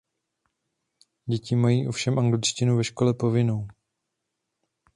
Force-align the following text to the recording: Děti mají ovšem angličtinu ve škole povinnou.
Děti 1.25 1.55
mají 1.55 1.87
ovšem 1.87 2.19
angličtinu 2.19 2.77
ve 2.77 2.83
škole 2.83 3.13
povinnou. 3.13 3.67